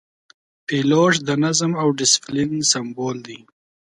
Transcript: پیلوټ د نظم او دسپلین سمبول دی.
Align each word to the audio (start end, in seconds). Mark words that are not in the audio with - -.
پیلوټ 0.67 1.13
د 1.27 1.29
نظم 1.43 1.71
او 1.81 1.87
دسپلین 1.99 2.51
سمبول 2.71 3.17
دی. 3.27 3.39